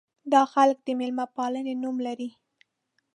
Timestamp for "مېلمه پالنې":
0.99-1.73